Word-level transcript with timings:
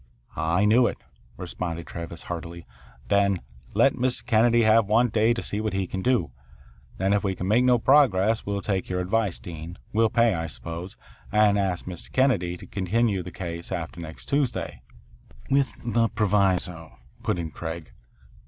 "I 0.35 0.65
knew 0.65 0.87
it," 0.87 0.97
responded 1.37 1.85
Travis 1.85 2.23
heartily. 2.23 2.65
"Then 3.07 3.39
let 3.75 3.93
Mr. 3.93 4.25
Kennedy 4.25 4.63
have 4.63 4.87
one 4.87 5.09
day 5.09 5.31
to 5.31 5.43
see 5.43 5.61
what 5.61 5.73
he 5.73 5.85
can 5.85 6.01
do. 6.01 6.31
Then 6.97 7.13
if 7.13 7.23
we 7.23 7.37
make 7.39 7.63
no 7.63 7.77
progress 7.77 8.43
we'll 8.43 8.61
take 8.61 8.89
your 8.89 8.99
advice, 8.99 9.37
Dean. 9.37 9.77
We'll 9.93 10.09
pay, 10.09 10.33
I 10.33 10.47
suppose, 10.47 10.97
and 11.31 11.55
ask 11.59 11.85
Mr. 11.85 12.11
Kennedy 12.11 12.57
to 12.57 12.65
continue 12.65 13.21
the 13.21 13.29
case 13.31 13.71
after 13.71 13.99
next 14.01 14.25
Tuesday." 14.25 14.81
"With 15.51 15.71
the 15.85 16.07
proviso," 16.09 16.97
put 17.21 17.37
in 17.37 17.51
Craig. 17.51 17.91